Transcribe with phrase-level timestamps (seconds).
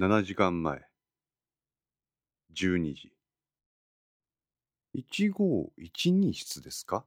[0.00, 0.80] 7時間前。
[2.54, 3.12] 12時。
[4.96, 7.04] 1512室ですか？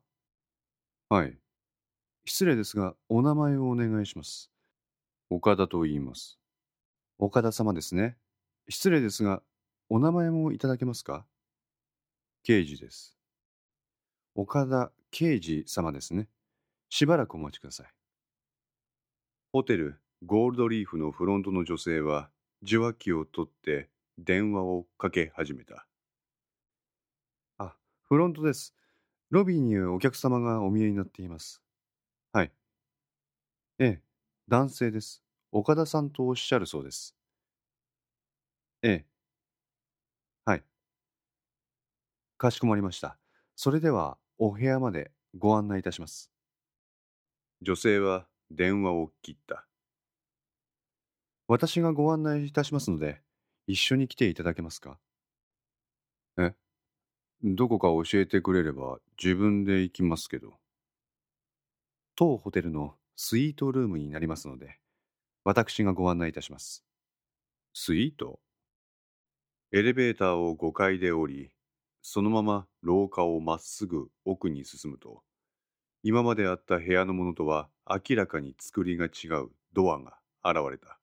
[1.10, 1.36] はい。
[2.26, 4.52] 失礼ですが、お名前をお願いします。
[5.32, 6.38] 岡田と言います。
[7.18, 8.16] 岡田様ですね。
[8.70, 9.42] 失礼ですが、
[9.90, 11.26] お名前もいただけますか？
[12.44, 13.18] 刑事です。
[14.36, 16.28] 岡田刑事様ですね。
[16.92, 17.88] しばらくお待ちください。
[19.52, 22.30] ホテルゴールドリーフのフロントの女性は
[22.64, 25.86] 受話器を取って電話をかけ始めた。
[27.58, 28.74] あ、フロントです。
[29.30, 31.62] ロビーにお客様がお見えになっています。
[32.32, 32.52] はい。
[33.80, 34.02] ええ、
[34.48, 35.24] 男性です。
[35.52, 37.16] 岡田さんとおっしゃるそうです。
[38.82, 39.06] ええ。
[40.46, 40.64] はい。
[42.38, 43.18] かしこまりました。
[43.56, 46.32] それではお部屋までご案内いたします。
[47.62, 49.66] 女性は電話を切った。
[51.48, 53.22] 私がご案内いたしますので、
[53.68, 54.98] 一緒に来ていただけますか？
[56.38, 56.54] え？
[57.44, 60.54] どこか教えてくれれば自分で行きますけど。
[62.16, 64.78] 当ホテルのスイートルームになりますので、
[65.44, 66.86] 私がご案内いたします。
[67.74, 68.40] スイート？
[69.74, 71.52] エレベーターを5階で降り、
[72.02, 75.24] そのまま廊下をまっすぐ奥に進むと、
[76.04, 81.00] 今まであった部屋のものとは明らかに作りが違うドアが現れた。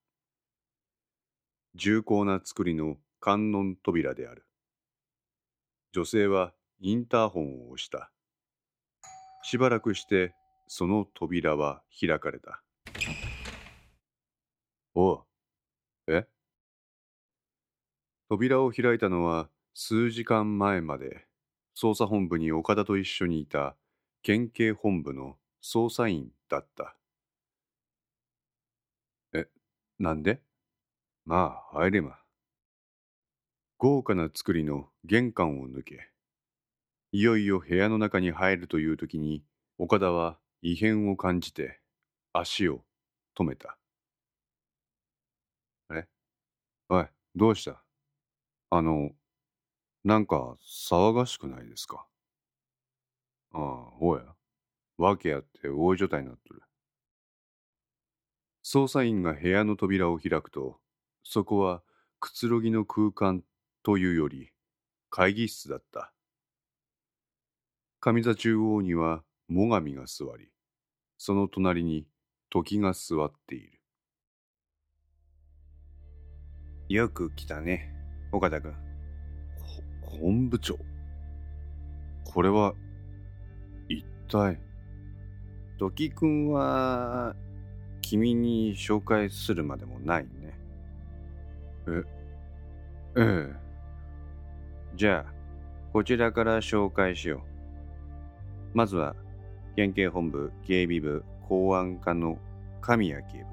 [1.75, 4.47] 重厚な作りの観音扉である。
[5.93, 8.11] 女性はインターホンを押した。
[9.43, 10.35] しばらくして
[10.67, 12.63] その扉は開かれた。
[14.95, 15.25] おう。
[16.09, 16.27] え？
[18.29, 21.27] 扉を開いたのは数時間前まで
[21.77, 23.77] 捜査本部に岡田と一緒にいた
[24.23, 26.97] 県警本部の捜査員だった。
[29.33, 29.49] え、
[29.99, 30.43] なんで？
[31.31, 32.19] まあ、入れま。
[33.79, 36.11] 豪華な作りの玄関を抜け、
[37.13, 39.45] いよいよ部屋の中に入るという時に、
[39.79, 41.79] 岡田は異変を感じて
[42.33, 42.81] 足を
[43.39, 43.79] 止めた。
[45.95, 46.09] え？
[46.89, 47.81] おい、どうした？
[48.71, 49.13] あの、
[50.03, 50.57] なんか
[50.89, 52.09] 騒がしくないですか
[53.53, 53.63] ああ、
[54.01, 54.25] おや？
[54.99, 56.63] わけあって大所帯になっとる。
[58.65, 60.81] 捜査員が部屋の扉を開くと、
[61.23, 61.83] そこは
[62.19, 63.43] くつろぎの空間
[63.83, 64.51] というより
[65.11, 66.13] 会議室だった。
[68.01, 70.51] 上座中央には最上が座り、
[71.19, 72.07] その隣に
[72.49, 73.81] 時が座っている。
[76.89, 77.95] よく来たね、
[78.33, 78.75] 岡田君。
[80.03, 80.79] 本部長。
[82.25, 82.75] これは、
[83.89, 84.59] 一体？
[85.79, 87.37] 時君は、
[88.03, 90.40] 君に紹介するまでもないね。
[91.89, 92.03] え、
[93.17, 93.57] ええ。
[94.95, 95.33] じゃあ、
[95.93, 97.41] こちらから紹介しよう。
[98.75, 99.17] まずは、
[99.77, 102.39] 県警本部警備部公安課の
[102.81, 103.45] 神谷警部。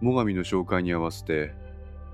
[0.00, 1.54] 最上の紹介に合わせて、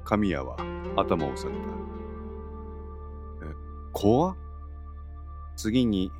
[0.04, 0.56] 神谷は
[0.96, 1.60] 頭を下げた。
[1.60, 3.54] え、
[3.92, 4.36] 公安？
[5.56, 6.10] 次に、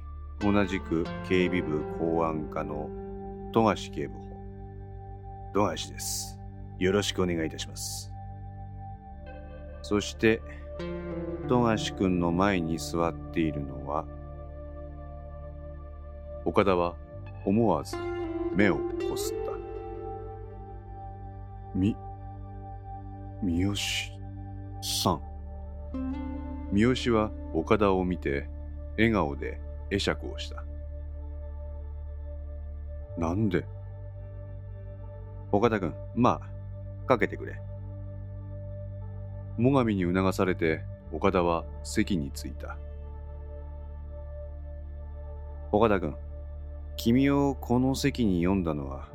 [0.40, 2.88] 同じく警備部公安課の
[3.52, 4.20] 富樫警部補。
[5.54, 6.38] 富樫です。
[6.78, 8.10] よろしくお願いいたします。
[9.84, 10.40] そして、
[11.46, 14.06] 富樫君の前に座っているのは、
[16.46, 16.96] 岡田は
[17.44, 17.94] 思わず
[18.54, 19.52] 目をこすった。
[21.74, 21.94] み、
[23.42, 23.74] 三好
[24.80, 25.20] さん。
[26.72, 28.48] 三好は岡田を見て
[28.96, 30.64] 笑顔で会釈をした。
[33.18, 33.66] なんで？
[35.52, 37.60] 岡田君、まあ、かけてくれ。
[39.58, 40.82] 最上に促されて
[41.12, 42.76] 岡田は席に着いた。
[45.70, 46.14] 岡田君、
[46.96, 49.08] 君をこの席に呼んだのは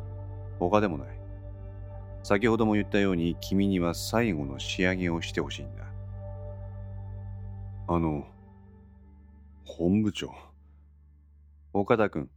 [0.59, 1.07] 他でもない。
[2.23, 5.83] 先ほども言ったように君には最後の仕上げをしてほしいんだ。
[7.87, 8.27] あの、
[9.65, 10.33] 本部長。
[11.73, 12.29] 岡田君、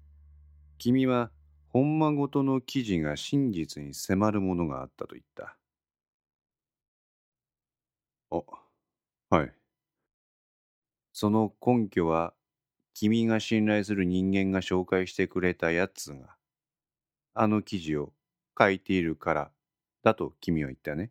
[0.78, 1.30] 君は
[1.68, 5.56] 本間ごとの記事が真実に迫るものがあったと言った。
[8.32, 9.52] あ、はい。
[11.12, 12.32] その根拠は、
[12.94, 16.36] 君が信頼する人間が紹介してくれたやつが、
[17.34, 18.12] あの記事を
[18.58, 19.50] 書いているから
[20.02, 21.10] だと君は言ったね。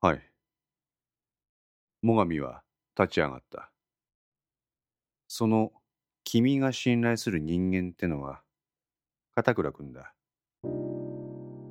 [0.00, 0.22] はい。
[2.02, 2.62] 最上は
[2.98, 3.70] 立ち上がった。
[5.28, 5.72] その
[6.24, 8.42] 君が信頼する人間ってのは、
[9.34, 10.14] 片倉くんだ。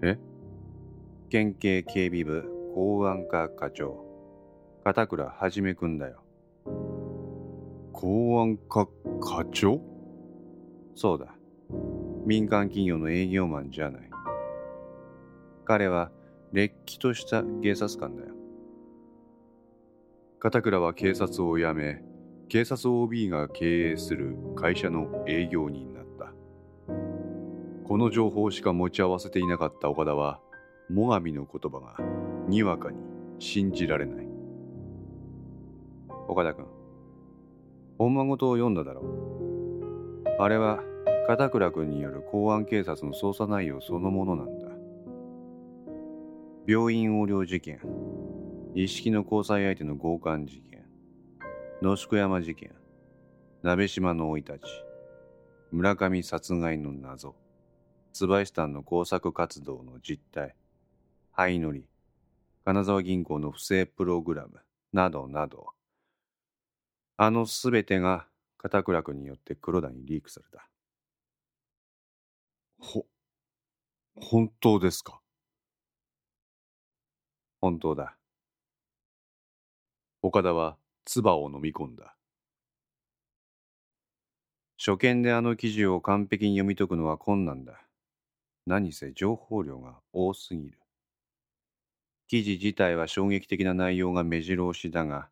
[0.03, 0.17] え？
[1.29, 2.43] 県警警備部
[2.75, 4.05] 公安課課長、
[4.83, 6.21] 片倉はじめくんだよ。
[7.93, 8.85] 公安課
[9.21, 9.79] 課長？
[10.93, 11.35] そうだ。
[12.25, 14.09] 民間企業の営業マンじゃない。
[15.63, 16.11] 彼は、
[16.51, 18.33] れっきとした警察官だよ。
[20.39, 22.03] 片倉は警察を辞め、
[22.49, 26.33] 警察 OB が経営する会社の営業になった。
[27.85, 30.41] この情報しか持ち合わせていなかった岡田は、
[30.89, 31.95] 最上の言葉が
[32.49, 32.97] にわかに
[33.39, 34.32] 信じられない。
[36.27, 36.65] 岡田君、
[37.97, 40.41] 本間事を読んだだろう。
[40.41, 40.79] あれは
[41.27, 44.67] 片倉君による公安警察の捜査内容そのものなんだ。
[46.65, 47.79] 病院横領事件、
[48.73, 50.85] 一式の交際相手の強姦事件、
[51.81, 52.71] 野宿山事件、
[53.61, 54.61] 鍋島の生い立ち、
[55.71, 57.35] 村上殺害の謎、
[58.13, 60.55] 椿井ンの工作活動の実態、
[61.33, 61.85] 灰乗り、
[62.63, 64.61] 金沢銀行の不正プログラム、
[64.93, 65.67] などなど、
[67.17, 68.27] あのすべてが
[68.57, 70.67] 片倉君によって黒田にリークされた。
[72.79, 73.05] ほ、
[74.15, 75.21] 本当ですか？
[77.61, 78.17] 本当だ。
[80.21, 82.15] 岡田は唾を飲み込んだ。
[84.77, 87.79] 初見であの記事を完璧に読み解くのは困難だ。
[88.65, 90.79] 何せ情報量が多すぎる。
[92.27, 95.29] 記事自体は衝撃的な内容が目白押しだが、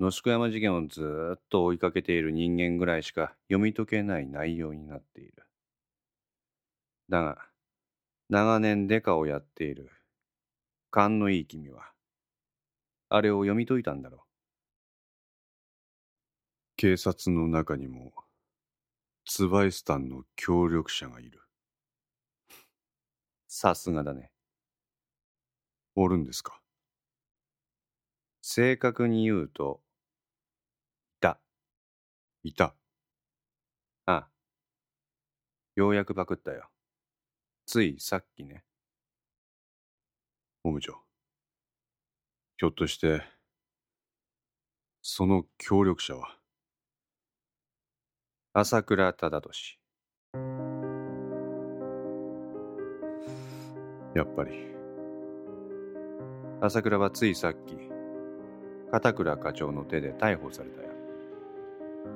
[0.00, 5.34] 野宿山事件をずっと追いかけている人間ぐらいしか読み解けない内容になっている。
[7.10, 7.38] だが、
[8.30, 9.90] 長年デカをやっている
[10.90, 11.92] 勘のいい君は、
[13.10, 14.20] あれを読み解いたんだろう。
[16.76, 18.14] 警察の中にも、
[19.26, 21.42] ツバイスタンの協力者がいる。
[23.48, 24.30] さすがだね。
[25.94, 26.58] おるんですか？
[28.40, 29.82] 正確に言うと。
[32.42, 32.74] いた。
[34.06, 34.30] ああ。
[35.76, 36.70] ようやくパクったよ。
[37.66, 38.64] ついさっきね。
[40.62, 40.94] 本部長。
[42.56, 43.22] ひょっとして、
[45.02, 46.36] その協力者は？
[48.52, 49.78] 朝倉忠俊。
[54.14, 54.70] やっぱり。
[56.62, 57.76] 朝倉はついさっき、
[58.90, 60.90] 片倉課長の手で逮捕されたよ。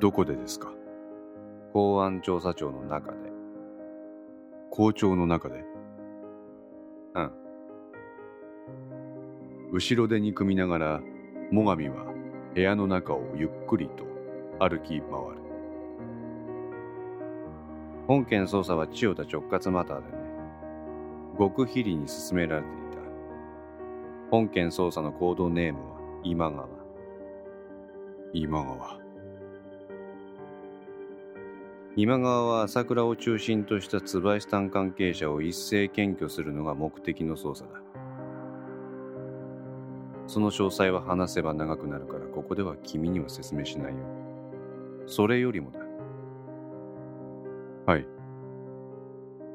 [0.01, 0.73] どこでですか？
[1.73, 3.19] 公安調査庁の中で。
[4.71, 5.65] 校長の中で？
[7.15, 7.33] うん。
[9.73, 11.01] 後ろで憎みながら、
[11.51, 12.13] 最上は
[12.55, 14.05] 部屋の中をゆっくりと
[14.59, 15.05] 歩き回る。
[18.07, 20.13] 本件捜査は千代田直轄マターでね、
[21.39, 22.99] 極秘裏に進められていた。
[24.31, 26.69] 本件捜査のコードネームは今川。
[28.33, 29.04] 今川。
[31.97, 37.71] 今川は朝倉を中心とした椿井ン関係者を一斉検挙するのが目的の捜査だ。
[40.27, 44.01] その詳細は話せば長くなるからここでは君には説明しないよ。
[45.07, 45.79] それよりもだ。
[47.87, 48.07] はい。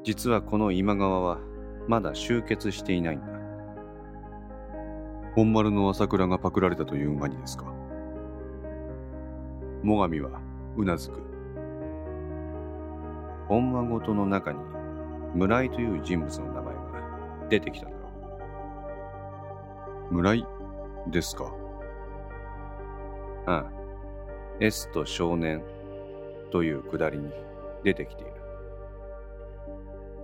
[0.02, 1.40] 実はこの今川は
[1.88, 3.26] まだ集結していないんだ。
[5.34, 7.66] 本丸の朝倉がパクられたという馬にですか
[9.84, 10.40] 最上は
[10.78, 11.29] うなずく。
[13.50, 14.60] 本間ごとの中に
[15.34, 16.80] 村井という人物の名前が
[17.50, 17.98] 出てきただろ
[20.08, 20.14] う。
[20.14, 20.46] 村井
[21.08, 21.52] ですか？
[23.46, 23.72] ああ。
[24.60, 25.64] S と少年
[26.52, 27.28] というくだりに
[27.82, 28.34] 出てきている。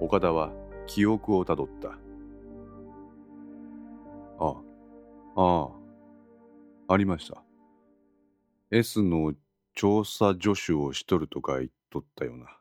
[0.01, 0.53] 岡田は
[0.87, 1.89] 記憶をたどった。
[4.39, 4.55] ああ、
[5.35, 5.69] あ
[6.89, 7.43] あ、ありました。
[8.71, 9.35] S の
[9.75, 12.56] 調査助手をしとるとか言っとったような。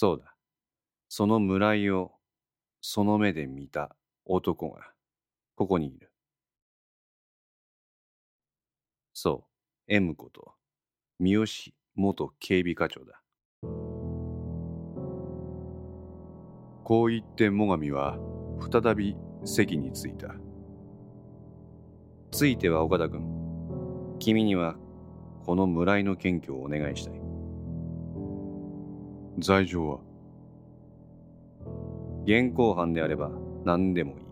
[0.00, 0.32] そうだ。
[1.08, 2.12] その村井を
[2.80, 4.92] その目で見た男が
[5.56, 6.12] ここにいる。
[9.12, 9.44] そ
[9.88, 10.52] う、M こと、
[11.18, 13.20] 三好元警備課長だ。
[16.84, 18.20] こう言って最上は
[18.70, 20.32] 再び席に着いた。
[22.30, 23.24] ついては岡田君、
[24.20, 24.76] 君には
[25.44, 27.27] この村井の検挙をお願いしたい。
[29.40, 30.00] 罪状は？
[32.24, 33.30] 現行犯であれば
[33.64, 34.28] 何でもいい。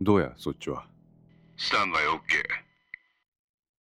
[0.00, 0.86] どうや、そっちは？
[1.56, 2.18] スタンバイ OK。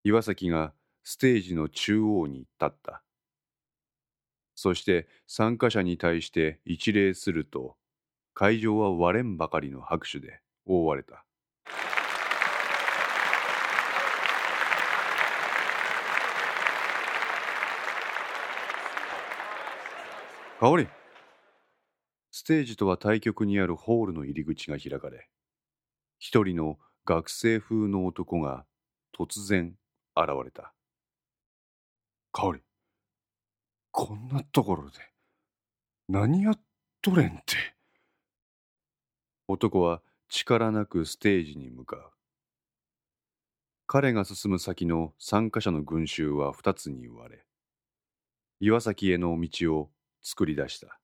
[0.03, 3.03] 岩崎がステージの中央に立った。
[4.55, 7.75] そして参加者に対して一礼すると、
[8.33, 11.25] 会場は割れんばかりの拍手で覆われた。
[20.61, 20.87] 香り
[22.29, 25.27] ステージとは対局にあるホールの入り口が開かれ、
[26.19, 28.67] 一人の学生風の男が
[29.17, 29.73] 突然
[30.15, 30.71] 現れた。
[32.31, 32.61] 香り、
[33.89, 34.99] こんなところで
[36.07, 36.59] 何やっ
[37.01, 37.55] とれんって。
[39.47, 42.11] 男は力なくステージに向かう。
[43.87, 47.45] 彼が進む先の参加者の群衆は二つに割れ、
[48.59, 49.89] 岩崎への道を
[50.21, 50.99] 作り出した。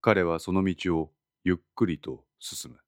[0.00, 1.10] 彼はその道を
[1.44, 2.78] ゆっくりと進む。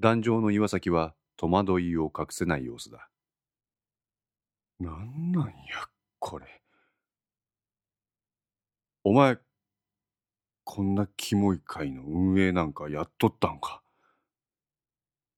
[0.00, 3.08] 壇上の岩崎は戸惑いを隠せない様子だ。
[4.78, 5.52] なんなんや、
[6.18, 6.46] これ。
[9.04, 9.38] お前、
[10.64, 13.82] こんなキモい会の運営なんかやっとったんか。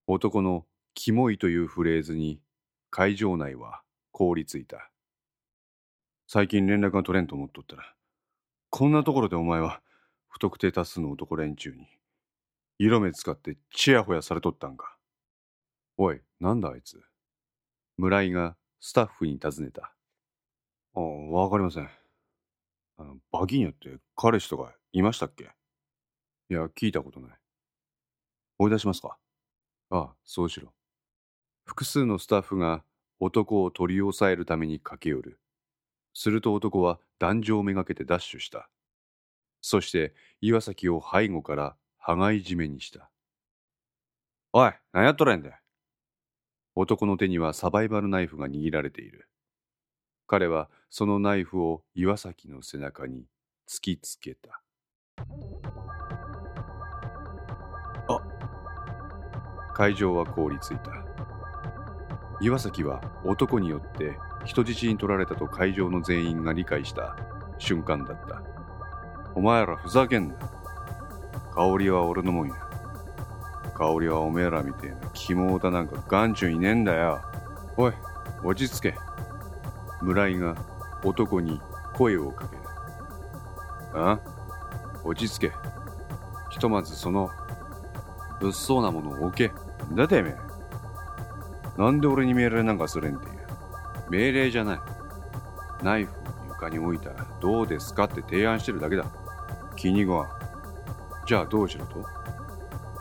[0.07, 0.65] 男の
[0.95, 2.41] キモいというフレーズに
[2.89, 4.89] 会場内は凍りついた。
[6.31, 7.95] 最近連絡が取れんと思っとったら、
[8.69, 9.81] こんなところでお前は
[10.27, 11.87] 不特定多数の男連中に
[12.77, 14.95] 色目使ってチヤホヤされとったんか。
[15.97, 17.01] おい、なんだあいつ。
[17.97, 19.91] 村井がスタッフに尋ねた。
[20.93, 21.89] ああ、わかりません。
[22.99, 25.45] あの、バギーニョって彼氏とかいましたっけ？
[26.51, 27.31] いや、聞いたことない。
[28.59, 29.17] 追い出しますか？
[29.89, 30.71] ああ、そうしろ。
[31.65, 32.83] 複数のスタッフが
[33.19, 35.39] 男を取り押さえるために駆け寄る。
[36.19, 38.69] すると男は壇上をめがけてダッシュした。
[39.61, 43.09] そして岩崎を背後から羽交い締めにした。
[44.51, 45.61] おい、何やっとれんだ
[46.75, 49.29] 男の手にはサバイバルナイフが握られている。
[50.27, 53.23] 彼はそのナイフを岩崎の背中に
[53.65, 54.61] 突きつけた。
[58.09, 58.19] あ
[59.73, 61.38] 会場は凍りついた。
[62.41, 67.17] 岩崎は男によって人質に取られたと会場の全員が理解した
[67.57, 68.41] 瞬間だった。
[69.35, 70.35] お前らふざけんな。
[71.53, 72.55] 香りは俺のもんや。
[73.75, 77.21] 香りはおめえらみてえな肝だなんか眼中いねえんだよ。
[77.77, 77.93] おい、
[78.43, 78.95] 落ち着け。
[80.01, 80.55] 村井が
[81.03, 81.61] 男に
[81.93, 82.61] 声をかける。
[83.93, 84.19] あ
[85.03, 85.51] 落ち着け。
[86.49, 87.29] ひとまずその
[88.39, 89.51] 物騒なものを置け。
[89.93, 90.48] だてめえ。
[91.79, 93.31] なんで俺に命令なんかすれんていう。
[94.11, 94.79] 命令じゃない。
[95.81, 96.15] ナイフを
[96.49, 99.05] 床に置いたらどうですかって提案してるだけだ。
[99.77, 100.29] 気に食わん。
[101.25, 102.03] じゃあどうしろと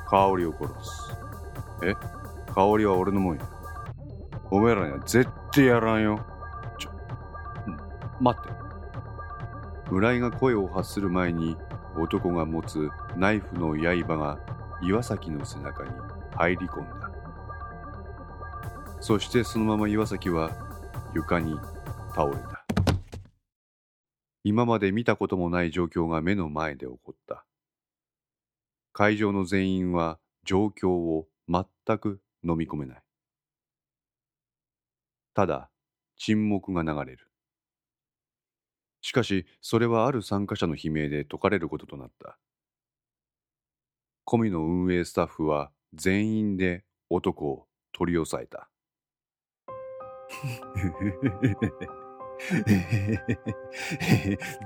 [0.09, 1.13] 香りを殺す。
[1.83, 1.95] え？
[2.55, 3.43] 香りは俺のもんや。
[4.49, 6.25] お前らには絶対やらんよ。
[6.79, 6.91] ちょ、
[8.21, 8.49] 待って。
[9.91, 11.57] 村井が声を発する前に
[11.97, 14.39] 男が持つナイフの刃が
[14.83, 15.91] 岩崎の背中に
[16.37, 17.08] 入り込んだ。
[19.01, 20.51] そしてそのまま岩崎は
[21.15, 21.55] 床に
[22.15, 22.65] 倒れた。
[24.45, 27.45] 今まで見たこともない状況が目の前で起こった。
[28.93, 31.65] 会場の全員は状況を全
[31.99, 33.03] く飲み込めない。
[35.35, 35.71] ただ、
[36.17, 37.29] 沈黙が流れる。
[39.01, 42.39] しかし、それはある参加者の悲鳴で解かれることとなった。
[44.25, 48.69] コミの運営スタッフは全員で男を取り押さえた。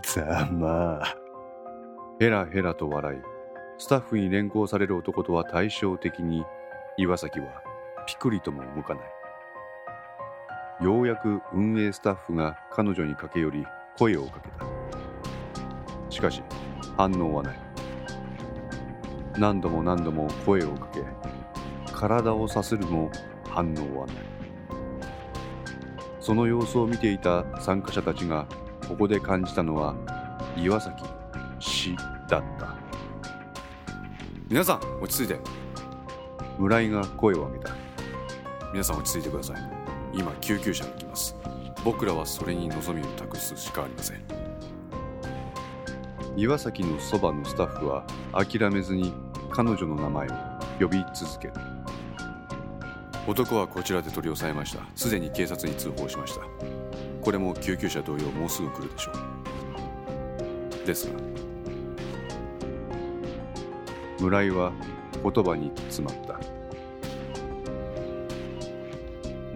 [0.02, 1.16] ざまあ。
[2.18, 3.18] ヘラヘラと笑い、
[3.78, 6.44] スタッフに連行される男とは対照的に、
[6.96, 7.46] 岩崎は
[8.06, 9.04] ピクリとも動かない。
[10.84, 13.66] ようやく運営スタッフが彼女に駆け寄り
[13.98, 14.66] 声をかけた。
[16.10, 16.42] しかし
[16.96, 17.58] 反応はない。
[19.38, 21.02] 何度も何度も声をかけ、
[21.92, 23.10] 体をさするも
[23.48, 24.31] 反応はない。
[26.22, 28.46] その様子を見ていた参加者たちが
[28.88, 29.96] ここで感じたのは
[30.56, 31.02] 岩崎
[31.58, 31.96] 死
[32.28, 32.76] だった。
[34.48, 35.40] 皆さん落ち着いて。
[36.58, 37.74] 村井が声を上げた。
[38.72, 39.56] 皆さん落ち着いてください。
[40.14, 41.36] 今救急車が来ます。
[41.84, 44.22] 僕らはそれに望みを託すしかありません。
[46.36, 49.12] 岩崎のそばのスタッフは諦めずに
[49.50, 50.32] 彼女の名前を
[50.78, 51.54] 呼び続ける。
[53.26, 54.84] 男はこちらで取り押さえました。
[54.94, 56.42] すでに警察に通報しました。
[57.22, 60.86] これも救急車同様もうすぐ来るでしょう。
[60.86, 61.12] ですが
[64.20, 64.72] 村井は
[65.22, 66.38] 言葉に詰まった。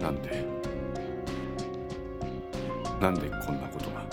[0.03, 0.45] なんで？
[3.01, 4.05] なんでこんなことが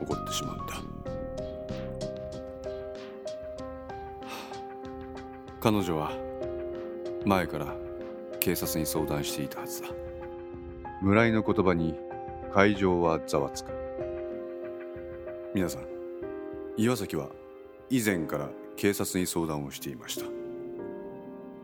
[0.00, 0.74] 起こってしまうんだ？
[5.60, 6.10] 彼女は
[7.24, 7.66] 前から
[8.44, 9.88] 警察に相談していたはずだ。
[11.00, 11.94] 村井の言葉に
[12.52, 13.72] 会場はざわつく。
[15.54, 15.86] 皆さん
[16.76, 17.30] 岩崎は
[17.88, 20.26] 以前から警察に相談をしていました。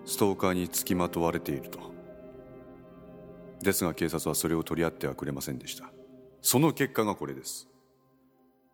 [0.07, 1.81] ストーカーにつきまとわれていると。
[3.61, 5.93] ですが警察はそれを取り合ってはくれませんでした。
[6.41, 7.69] その結果がこれです。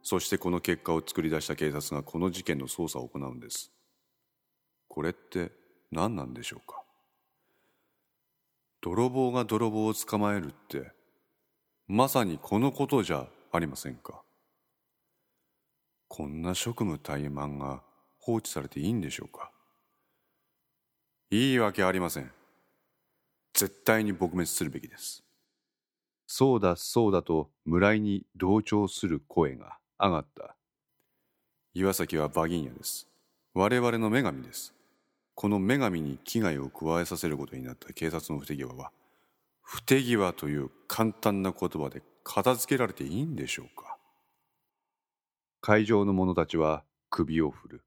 [0.05, 3.73] そしてこの結果を作り出した警察がこの事件の捜査を行うんです。
[4.87, 5.51] これって
[5.91, 6.85] 何なんでしょうか？
[8.87, 10.93] 泥棒が泥棒を捕まえるって
[11.89, 14.23] まさにこのことじゃありませんか。
[16.07, 17.83] こんな職務怠慢が
[18.21, 19.51] 放置されていいんでしょうか。
[21.33, 22.31] いいわけありません。
[23.55, 25.25] 絶対に撲滅するべきです。
[26.29, 30.55] そうだそうだと村井に同調する声が上がった。
[31.75, 33.09] 岩崎はバギンヤです。
[33.53, 34.76] 我々の女神です。
[35.37, 38.91] この女神に危害を加えさせることになった警察の不手際は
[39.63, 43.99] 不手際という簡単な言葉で片付けられていいんでしょうか？
[45.61, 47.85] 会場の者たちは首を振る。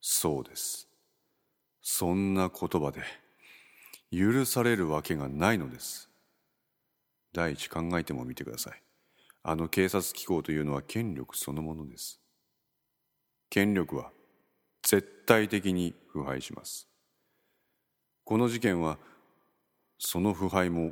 [0.00, 0.88] そうです。
[1.82, 3.02] そんな言葉で
[4.10, 6.08] 許されるわけがないのです。
[7.34, 8.82] 第一考えてもみてください。
[9.42, 12.18] あの警察機構というのは権力そのものです。
[13.50, 14.10] 権力は
[15.30, 16.88] 絶対的に腐敗します。
[18.24, 18.98] この事件は
[19.96, 20.90] その腐敗も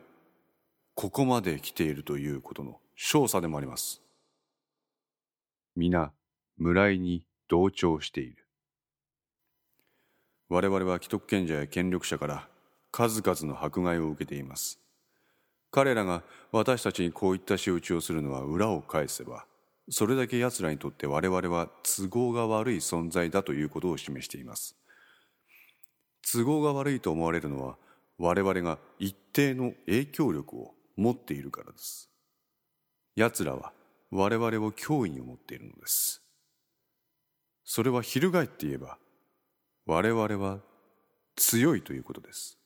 [0.94, 4.00] ここまで来ているということの証左でもあります。
[5.74, 6.12] 皆
[6.56, 8.46] 村井に同調している。
[10.48, 12.48] 我々は既得権者や権力者から
[12.92, 14.78] 数々の迫害を受けています。
[15.72, 19.46] 彼らが私たちにこういった仕打ちをするのは裏を返せば
[19.90, 24.76] それだけ奴らにとって我々は都合が悪い存在だということを示しています。
[26.30, 27.76] 都合が悪いと思われるのは
[28.18, 32.10] 我々が一定の影響力を持っているからです。
[33.16, 33.72] 奴らは
[34.10, 36.22] 我々を脅威に思っているのです。
[37.64, 38.98] それは翻って言えば
[39.86, 40.58] 我々は
[41.36, 42.58] 強いということです。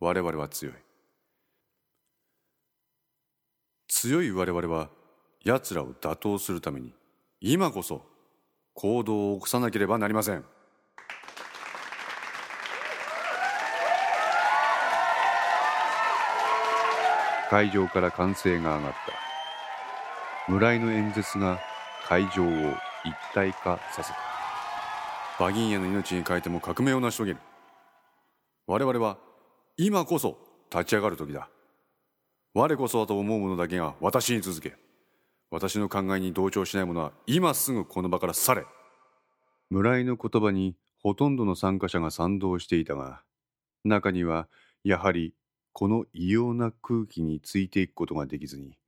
[0.00, 0.74] 我々は強い。
[3.88, 4.90] 強い我々は
[5.46, 6.92] 奴らを打倒するために
[7.40, 8.02] 今こそ
[8.74, 10.44] 行動を起こさなければなりません。
[17.48, 20.52] 会場から歓声が上がった。
[20.52, 21.60] 村井の演説が
[22.08, 22.48] 会場を
[23.04, 24.18] 一体化させた。
[25.38, 27.38] バギンヤの命に変えても革命を成し遂げる。
[28.66, 29.16] 我々は
[29.76, 30.38] 今こそ
[30.72, 31.48] 立ち上がる時だ。
[32.52, 34.74] 我こそはと思う者だけが私に続け
[35.50, 38.64] 私の考えに同調しない者は今すぐこの場から去れ。
[39.70, 43.22] 村井の言葉にほとんどの参加者が賛同していたが
[43.84, 44.48] 中には
[44.84, 45.34] やはり
[45.72, 48.78] この異様な空気についていくことができずに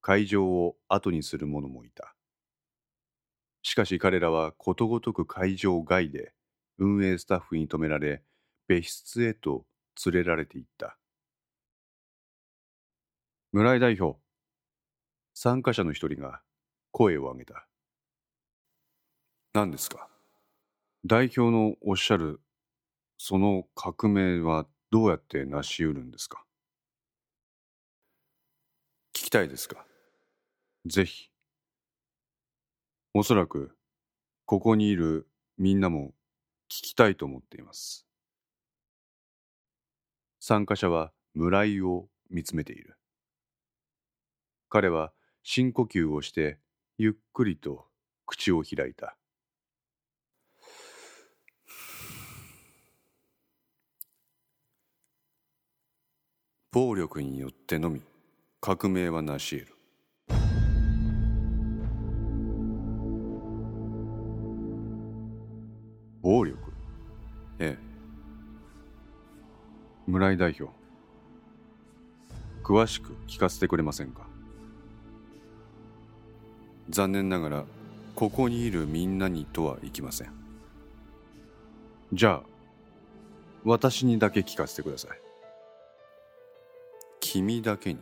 [0.00, 2.14] 会場を後にする者もいた。
[3.62, 6.32] しかし彼らはことごとく会場外で
[6.78, 8.22] 運営スタッフに止められ
[8.68, 9.64] 別室へと
[10.04, 10.96] 連れられていった。
[13.52, 14.18] 村井代表
[15.38, 16.40] 参加者の一人が
[16.92, 17.66] 声を上げた
[19.52, 20.08] 何ですか？
[21.04, 22.40] 代表のおっしゃる
[23.18, 26.42] その革命はどうやって成し得るんですか？
[29.12, 29.84] 聞きたいですか？
[30.86, 31.28] ぜひ。
[33.12, 33.76] おそらく、
[34.46, 36.14] ここにいるみんなも
[36.70, 38.06] 聞きたいと思っています。
[40.40, 42.96] 参加者は村井を見つめている。
[44.70, 45.12] 彼は
[45.48, 46.58] 深呼吸をして
[46.98, 47.86] ゆっくりと
[48.26, 49.16] 口を開いた。
[56.72, 58.02] 暴力によってのみ
[58.60, 59.76] 革命は成し得る。
[66.22, 66.58] 暴力？
[67.60, 67.82] ええ。
[70.08, 70.74] 村井代表
[72.64, 74.25] 詳しく聞かせてくれませんか？
[76.88, 77.64] 残念ながら
[78.14, 80.32] ここにいるみんなにとはいきません。
[82.12, 82.48] じゃあ
[83.64, 85.20] 私にだけ聞かせてください。
[87.20, 87.98] 君だけに。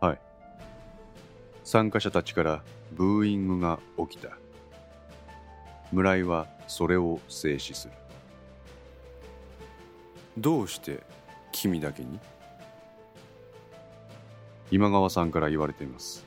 [0.00, 0.20] はい。
[1.64, 4.36] 参加者たちからブーイングが起きた。
[5.90, 7.94] 村井はそれを静止する。
[10.36, 11.02] どうして
[11.52, 12.20] 君だけに？
[14.70, 16.25] 今川さんから言われています。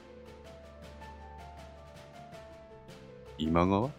[3.41, 3.89] 今川？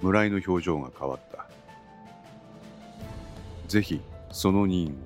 [0.00, 1.48] 村井の表情が変わった。
[3.66, 4.96] ぜひその任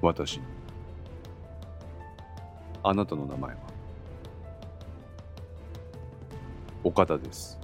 [0.00, 0.44] を私に。
[2.84, 3.60] あなたの名前は？
[6.84, 7.58] 岡田です。